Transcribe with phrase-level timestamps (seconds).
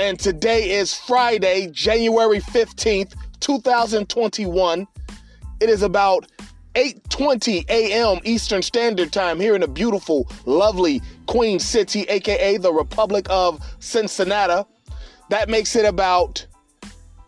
[0.00, 4.86] and today is Friday, January 15th, 2021.
[5.60, 6.26] It is about
[6.74, 8.18] 8:20 a.m.
[8.24, 14.66] Eastern Standard Time here in the beautiful, lovely Queen City, aka the Republic of Cincinnati.
[15.28, 16.46] That makes it about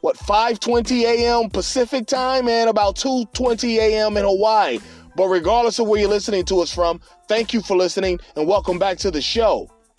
[0.01, 1.51] what 5:20 a.m.
[1.51, 4.17] Pacific Time and about 2:20 a.m.
[4.17, 4.79] in Hawaii.
[5.15, 8.79] But regardless of where you're listening to us from, thank you for listening and welcome
[8.79, 9.69] back to the show.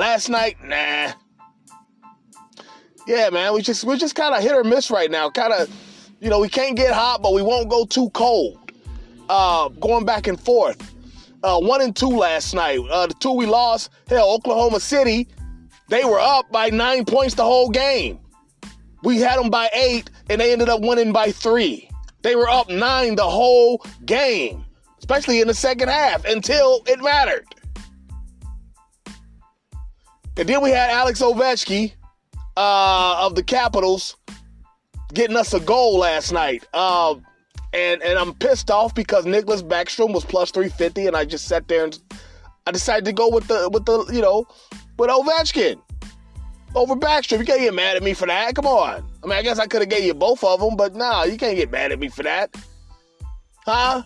[0.00, 1.12] Last night, nah.
[3.06, 5.28] Yeah, man, we just we're just kind of hit or miss right now.
[5.28, 5.68] Kind of,
[6.20, 8.72] you know, we can't get hot, but we won't go too cold.
[9.28, 10.94] Uh, going back and forth.
[11.42, 12.78] Uh, one and two last night.
[12.90, 15.28] Uh, the two we lost, hell, Oklahoma City,
[15.90, 18.20] they were up by nine points the whole game.
[19.02, 21.90] We had them by eight, and they ended up winning by three.
[22.22, 24.64] They were up nine the whole game,
[24.98, 27.44] especially in the second half until it mattered.
[30.40, 31.92] And then we had Alex Ovechkin
[32.56, 34.16] uh, of the Capitals
[35.12, 36.66] getting us a goal last night.
[36.72, 37.16] Uh,
[37.74, 41.68] and and I'm pissed off because Nicklas Backstrom was plus 350, and I just sat
[41.68, 41.98] there and
[42.66, 44.46] I decided to go with the with the you know
[44.96, 45.78] with Ovechkin
[46.74, 47.40] over Backstrom.
[47.40, 48.54] You can't get mad at me for that.
[48.54, 49.06] Come on.
[49.22, 51.36] I mean, I guess I could have gave you both of them, but nah, you
[51.36, 52.56] can't get mad at me for that,
[53.66, 54.04] huh?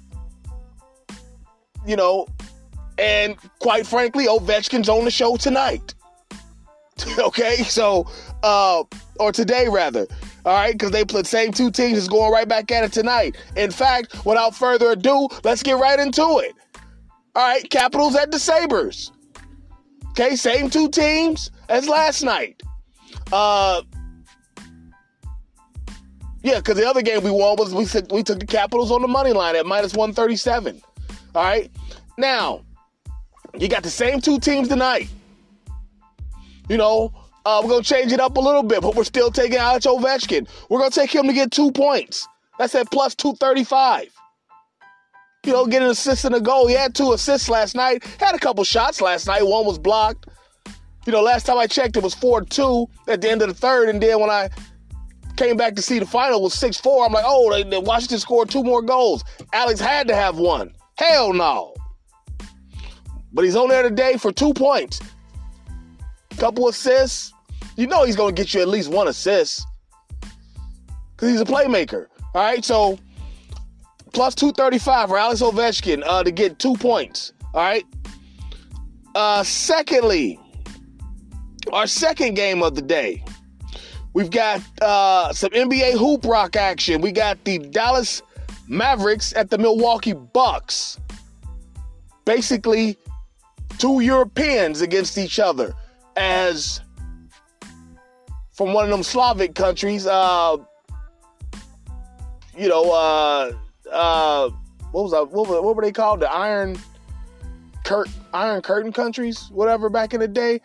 [1.86, 2.26] You know,
[2.98, 5.94] and quite frankly, Ovechkin's on the show tonight.
[7.18, 8.06] okay, so
[8.42, 8.82] uh,
[9.18, 10.06] or today rather.
[10.44, 12.92] All right, because they play the same two teams is going right back at it
[12.92, 13.36] tonight.
[13.56, 16.54] In fact, without further ado, let's get right into it.
[17.34, 19.10] All right, Capitals at the Sabres.
[20.10, 22.62] Okay, same two teams as last night.
[23.32, 23.82] Uh,
[26.42, 29.00] yeah, because the other game we won was we took, we took the Capitals on
[29.00, 30.80] the money line at minus 137.
[31.34, 31.70] All right,
[32.18, 32.62] now
[33.58, 35.08] you got the same two teams tonight.
[36.68, 37.12] You know,
[37.44, 40.48] uh, we're to change it up a little bit, but we're still taking Alex Ovechkin.
[40.70, 42.26] We're to take him to get two points.
[42.58, 44.08] That's at plus 235.
[45.44, 46.66] You know, get an assist and a goal.
[46.66, 48.02] He had two assists last night.
[48.18, 49.46] Had a couple shots last night.
[49.46, 50.26] One was blocked.
[51.04, 53.54] You know, last time I checked, it was 4 2 at the end of the
[53.54, 53.90] third.
[53.90, 54.48] And then when I
[55.36, 58.20] came back to see the final was 6 4, I'm like, oh, they, they, Washington
[58.20, 59.22] scored two more goals.
[59.52, 60.74] Alex had to have one.
[60.96, 61.74] Hell no.
[63.34, 65.00] But he's on there today for two points.
[66.38, 67.32] Couple assists.
[67.76, 69.66] You know he's going to get you at least one assist
[71.12, 72.06] because he's a playmaker.
[72.34, 72.98] All right, so
[74.12, 77.32] plus 235 for Alex Ovechkin uh, to get two points.
[77.52, 77.84] All right.
[79.14, 80.38] Uh, secondly,
[81.72, 83.24] our second game of the day,
[84.12, 87.00] we've got uh, some NBA hoop rock action.
[87.00, 88.22] We got the Dallas
[88.66, 90.98] Mavericks at the Milwaukee Bucks.
[92.24, 92.96] Basically,
[93.78, 95.74] two Europeans against each other
[96.16, 96.80] as
[98.52, 100.06] from one of them Slavic countries.
[100.06, 100.56] Uh,
[102.56, 103.52] you know, uh,
[103.90, 104.50] uh,
[104.92, 105.12] what was?
[105.12, 106.20] What, what were they called?
[106.20, 106.78] The Iron
[107.84, 110.60] Curt Iron Curtain countries, whatever, back in the day.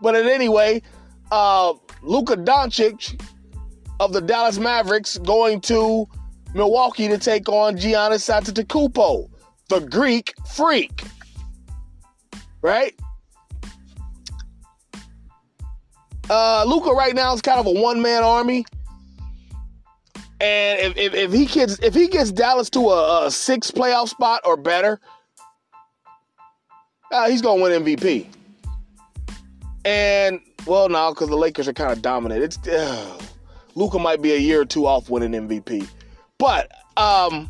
[0.00, 0.82] But anyway,
[1.30, 3.20] uh, Luka Doncic
[3.98, 6.06] of the Dallas Mavericks going to
[6.54, 9.28] Milwaukee to take on Giannis Antetokounmpo,
[9.68, 11.02] the Greek freak.
[12.62, 12.94] Right?
[16.28, 18.64] Uh, Luka right now is kind of a one man army.
[20.40, 24.08] And if, if, if, he gets if he gets Dallas to a, a six playoff
[24.08, 25.00] spot or better,
[27.10, 28.26] uh, he's gonna win MVP.
[29.84, 33.18] And well, now because the Lakers are kind of dominant, it's uh,
[33.76, 35.88] Luka might be a year or two off winning MVP.
[36.38, 37.48] But um,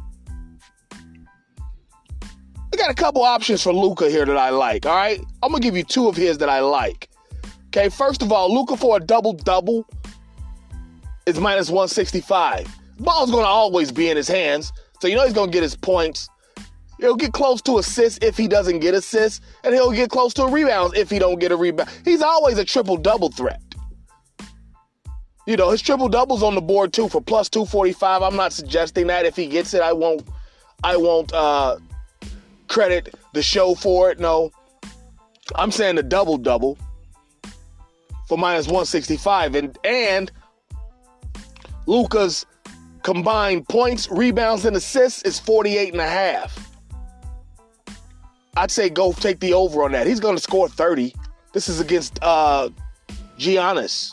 [2.72, 4.86] I got a couple options for Luka here that I like.
[4.86, 7.08] All right, I'm gonna give you two of his that I like.
[7.76, 9.86] Okay, first of all, Luka for a double double.
[11.26, 12.74] is minus 165.
[13.00, 16.30] Ball's to always be in his hands, so you know he's to get his points.
[16.98, 20.46] He'll get close to assists if he doesn't get assists, and he'll get close to
[20.46, 21.90] rebounds if he don't get a rebound.
[22.02, 23.60] He's always a triple double threat.
[25.46, 28.22] You know, his triple doubles on the board too for plus 245.
[28.22, 29.26] I'm not suggesting that.
[29.26, 30.26] If he gets it, I won't
[30.82, 31.76] I won't uh
[32.68, 34.18] credit the show for it.
[34.18, 34.50] No.
[35.56, 36.78] I'm saying the double double
[38.26, 40.32] for minus 165 and and
[41.86, 42.44] Luka's
[43.02, 46.70] combined points, rebounds and assists is 48 and a half.
[48.56, 50.06] I'd say go take the over on that.
[50.06, 51.14] He's going to score 30.
[51.52, 52.70] This is against uh
[53.38, 54.12] Giannis.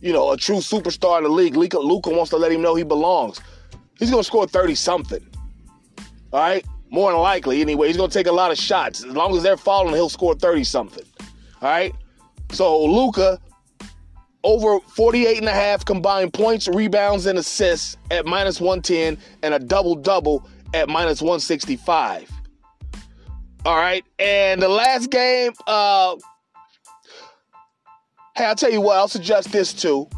[0.00, 1.56] You know, a true superstar in the league.
[1.56, 3.40] Luca, Luka wants to let him know he belongs.
[3.98, 5.24] He's going to score 30 something.
[6.32, 6.64] All right?
[6.90, 7.86] More than likely, anyway.
[7.86, 9.04] He's going to take a lot of shots.
[9.04, 11.04] As long as they're falling, he'll score 30 something.
[11.60, 11.94] All right?
[12.52, 13.40] So, Luka
[14.44, 19.58] over 48 and a half combined points, rebounds, and assists at minus 110, and a
[19.58, 22.30] double double at minus 165.
[23.64, 24.04] All right.
[24.18, 26.16] And the last game, uh,
[28.36, 30.08] hey, I'll tell you what, I'll suggest this too.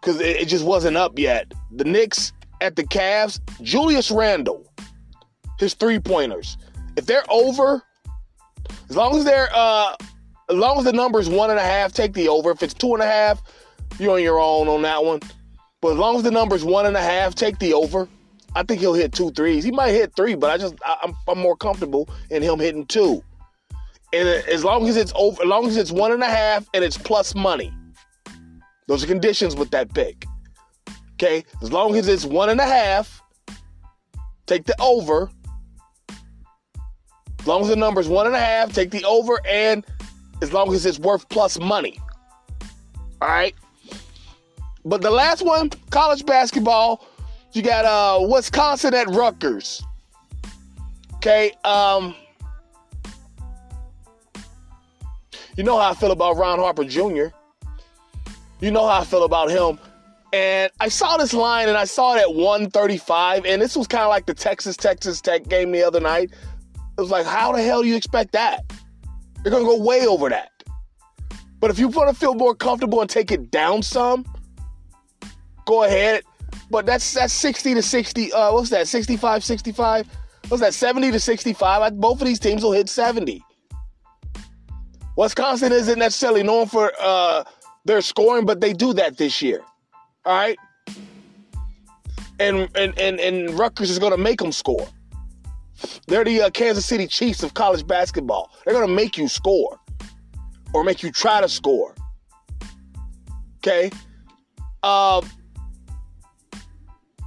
[0.00, 1.52] Because it, it just wasn't up yet.
[1.72, 4.66] The Knicks at the Cavs, Julius Randle,
[5.58, 6.56] his three pointers.
[6.96, 7.82] If they're over,
[8.92, 9.96] as long as they're uh
[10.50, 12.50] as long as the number is one and a half, take the over.
[12.50, 13.42] If it's two and a half,
[13.98, 15.20] you're on your own on that one.
[15.80, 18.06] But as long as the number is one and a half, take the over.
[18.54, 19.64] I think he'll hit two threes.
[19.64, 22.58] He might hit three, but I just I, am I'm, I'm more comfortable in him
[22.58, 23.24] hitting two.
[24.12, 26.84] And as long as it's over, as long as it's one and a half and
[26.84, 27.72] it's plus money,
[28.88, 30.26] those are conditions with that pick.
[31.14, 33.22] Okay, as long as it's one and a half,
[34.44, 35.30] take the over.
[37.42, 39.84] As long as the number is one and a half, take the over, and
[40.42, 42.00] as long as it's worth plus money.
[43.20, 43.54] All right.
[44.84, 47.04] But the last one, college basketball,
[47.50, 49.82] you got uh Wisconsin at Rutgers.
[51.16, 52.14] Okay, um
[55.56, 57.26] You know how I feel about Ron Harper Jr.
[58.60, 59.78] You know how I feel about him.
[60.32, 64.02] And I saw this line and I saw it at 135, and this was kind
[64.02, 66.30] of like the Texas Texas Tech game the other night.
[66.96, 68.70] It was like, how the hell do you expect that?
[69.44, 70.50] You're gonna go way over that.
[71.62, 74.26] But if you want to feel more comfortable and take it down some,
[75.64, 76.24] go ahead.
[76.70, 78.32] But that's that's 60 to 60.
[78.32, 78.88] Uh, what's that?
[78.88, 80.06] 65, 65.
[80.48, 80.74] What's that?
[80.74, 82.00] 70 to 65.
[82.00, 83.44] Both of these teams will hit 70.
[85.16, 87.44] Wisconsin isn't necessarily known for uh,
[87.84, 89.60] their scoring, but they do that this year.
[90.24, 90.58] All right.
[92.40, 94.88] And and and, and Rutgers is going to make them score.
[96.06, 98.50] They're the uh, Kansas City Chiefs of college basketball.
[98.64, 99.78] They're going to make you score
[100.72, 101.94] or make you try to score.
[103.58, 103.90] Okay.
[104.82, 105.28] Um,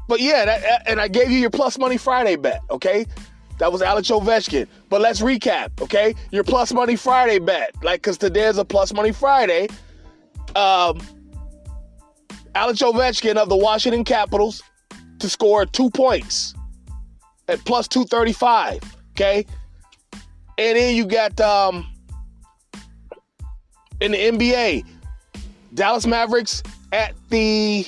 [0.07, 3.05] but yeah, that, and I gave you your plus money Friday bet, okay?
[3.57, 4.67] That was Alex Ovechkin.
[4.89, 6.13] But let's recap, okay?
[6.31, 9.67] Your plus money Friday bet, like, because today's a plus money Friday.
[10.55, 10.99] Um,
[12.53, 14.61] Alex Ovechkin of the Washington Capitals
[15.19, 16.53] to score two points
[17.47, 18.79] at plus 235,
[19.11, 19.45] okay?
[20.57, 21.87] And then you got um,
[24.01, 24.85] in the NBA,
[25.73, 27.85] Dallas Mavericks at the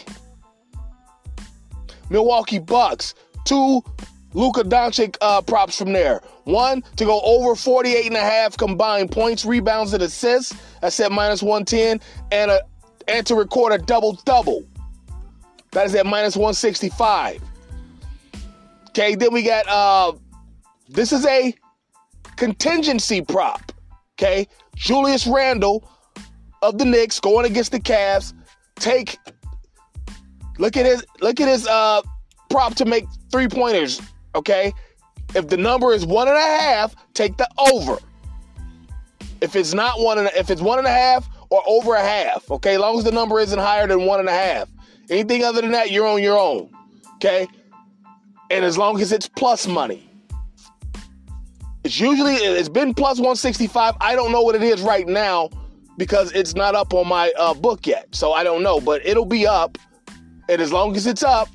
[2.10, 3.14] Milwaukee Bucks.
[3.46, 3.82] Two
[4.34, 6.22] Luka Doncic uh, props from there.
[6.44, 10.56] One, to go over 48 and a half combined points, rebounds, and assists.
[10.82, 12.00] I said minus 110.
[12.32, 12.62] And, a,
[13.08, 14.64] and to record a double double.
[15.72, 17.42] That is at minus 165.
[18.98, 20.14] Okay, then we got, uh,
[20.90, 21.54] this is a
[22.36, 23.72] contingency prop.
[24.14, 25.88] Okay, Julius Randle
[26.64, 28.34] of the Knicks going against the Cavs.
[28.78, 29.20] Take
[30.58, 32.02] Look at his look at his uh
[32.50, 34.02] prop to make three pointers.
[34.34, 34.74] Okay,
[35.36, 38.00] if the number is one and a half, take the over.
[39.42, 42.50] If it's not one and if it's one and a half or over a half,
[42.50, 44.68] okay, as long as the number isn't higher than one and a half.
[45.12, 46.72] Anything other than that, you're on your own.
[47.18, 47.48] Okay,
[48.50, 50.04] and as long as it's plus money.
[51.84, 53.96] It's usually it's been plus 165.
[54.02, 55.50] I don't know what it is right now
[55.98, 58.82] because it's not up on my uh, book yet, so I don't know.
[58.82, 59.78] But it'll be up
[60.50, 61.50] and as long as it's up,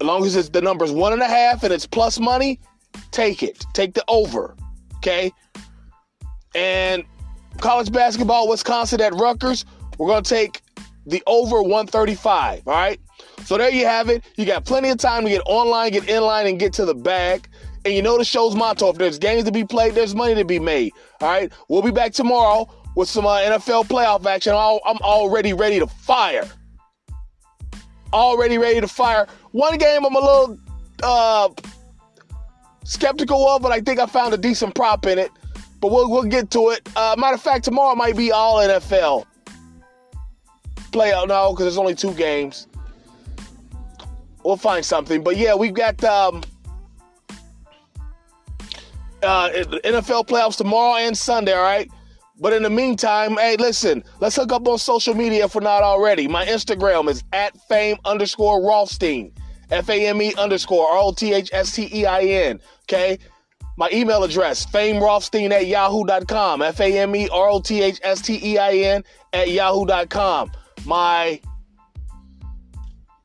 [0.00, 2.60] as long as it's the number's one and a half and it's plus money,
[3.10, 3.64] take it.
[3.72, 4.54] Take the over.
[4.96, 5.32] Okay.
[6.54, 7.04] And
[7.60, 9.64] college basketball, Wisconsin at Rutgers,
[9.98, 10.60] we're to take
[11.06, 12.62] the over 135.
[12.66, 13.00] All right.
[13.44, 14.24] So there you have it.
[14.36, 16.94] You got plenty of time to get online, get in line, and get to the
[16.94, 17.48] bag.
[17.84, 20.44] And you know the show's motto if there's games to be played, there's money to
[20.44, 20.92] be made.
[21.20, 21.52] All right.
[21.68, 24.52] We'll be back tomorrow with some uh, NFL playoff action.
[24.52, 26.48] I'm already ready to fire.
[28.12, 29.26] Already ready to fire.
[29.52, 30.58] One game I'm a little
[31.02, 31.48] uh,
[32.84, 35.30] skeptical of, but I think I found a decent prop in it.
[35.80, 36.88] But we'll, we'll get to it.
[36.94, 39.26] Uh, matter of fact, tomorrow might be all NFL.
[40.92, 42.66] Playoff, no, because there's only two games.
[44.44, 45.22] We'll find something.
[45.22, 46.42] But yeah, we've got um,
[49.22, 51.90] uh, NFL playoffs tomorrow and Sunday, all right?
[52.40, 55.82] But in the meantime, hey, listen, let's hook up on social media if we're not
[55.82, 56.26] already.
[56.26, 59.32] My Instagram is at fame underscore Rothstein.
[59.70, 62.60] F A M E underscore R O T H S T E I N.
[62.82, 63.18] Okay.
[63.78, 66.60] My email address, fame famerothstein at yahoo.com.
[66.60, 70.50] F A M E R O T H S T E I N at yahoo.com.
[70.84, 71.40] My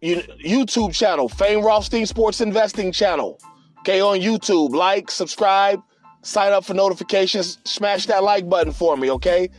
[0.02, 3.40] YouTube channel, Fame Rothstein Sports Investing channel.
[3.80, 4.76] Okay, on YouTube.
[4.76, 5.82] Like, subscribe,
[6.22, 9.50] sign up for notifications, smash that like button for me, okay?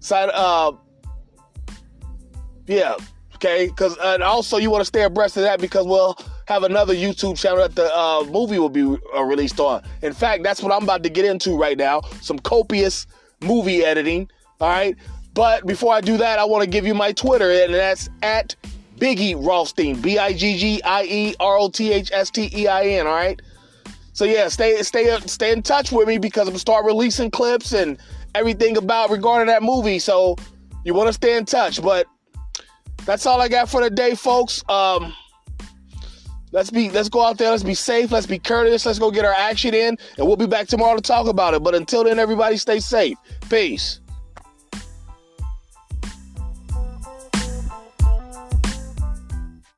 [0.00, 0.72] Sign uh
[2.66, 2.96] yeah,
[3.36, 3.66] okay?
[3.66, 6.16] Because and also you want to stay abreast of that because we'll
[6.46, 9.82] have another YouTube channel that the uh, movie will be uh, released on.
[10.02, 12.00] In fact, that's what I'm about to get into right now.
[12.20, 13.06] Some copious
[13.40, 14.30] movie editing.
[14.60, 14.96] All right.
[15.38, 18.56] But before I do that, I want to give you my Twitter, and that's at
[18.96, 20.00] Biggie Rothstein.
[20.00, 23.06] B I G G I E R O T H S T E I N.
[23.06, 23.40] All right.
[24.14, 27.72] So yeah, stay stay stay in touch with me because I'm gonna start releasing clips
[27.72, 27.98] and
[28.34, 30.00] everything about regarding that movie.
[30.00, 30.34] So
[30.82, 31.80] you want to stay in touch.
[31.80, 32.08] But
[33.06, 34.64] that's all I got for today, folks.
[34.68, 35.14] Um,
[36.50, 37.52] let's be let's go out there.
[37.52, 38.10] Let's be safe.
[38.10, 38.84] Let's be courteous.
[38.84, 41.62] Let's go get our action in, and we'll be back tomorrow to talk about it.
[41.62, 43.16] But until then, everybody stay safe.
[43.48, 44.00] Peace.